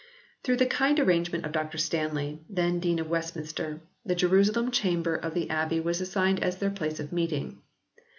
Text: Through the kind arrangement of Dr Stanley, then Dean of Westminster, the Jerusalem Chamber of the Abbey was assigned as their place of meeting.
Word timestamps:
Through 0.41 0.55
the 0.57 0.65
kind 0.65 0.99
arrangement 0.99 1.45
of 1.45 1.51
Dr 1.51 1.77
Stanley, 1.77 2.39
then 2.49 2.79
Dean 2.79 2.97
of 2.97 3.07
Westminster, 3.07 3.81
the 4.03 4.15
Jerusalem 4.15 4.71
Chamber 4.71 5.13
of 5.15 5.35
the 5.35 5.47
Abbey 5.51 5.79
was 5.79 6.01
assigned 6.01 6.43
as 6.43 6.57
their 6.57 6.71
place 6.71 6.99
of 6.99 7.13
meeting. 7.13 7.61